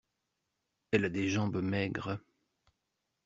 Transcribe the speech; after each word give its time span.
Elle 0.89 1.05
a 1.05 1.09
des 1.09 1.29
jambes 1.29 1.61
maigres. 1.61 2.17